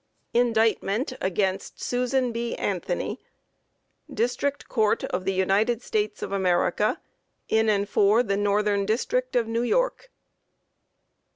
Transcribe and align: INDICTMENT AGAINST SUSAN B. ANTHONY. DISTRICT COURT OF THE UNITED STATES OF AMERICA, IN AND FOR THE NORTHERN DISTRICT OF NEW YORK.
INDICTMENT 0.33 1.13
AGAINST 1.21 1.79
SUSAN 1.79 2.31
B. 2.31 2.55
ANTHONY. 2.55 3.19
DISTRICT 4.11 4.67
COURT 4.67 5.03
OF 5.03 5.25
THE 5.25 5.33
UNITED 5.33 5.83
STATES 5.83 6.23
OF 6.23 6.31
AMERICA, 6.31 6.99
IN 7.49 7.69
AND 7.69 7.87
FOR 7.87 8.23
THE 8.23 8.35
NORTHERN 8.37 8.87
DISTRICT 8.87 9.35
OF 9.35 9.47
NEW 9.47 9.61
YORK. 9.61 10.09